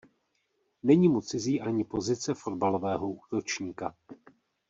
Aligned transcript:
Není 0.83 1.07
mu 1.07 1.21
cizí 1.21 1.61
ani 1.61 1.83
pozice 1.83 2.33
fotbalového 2.33 3.09
útočníka. 3.11 3.95